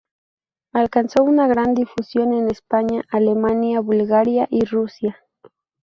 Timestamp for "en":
2.33-2.49